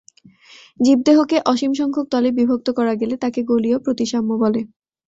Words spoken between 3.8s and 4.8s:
প্রতিসাম্য বলে।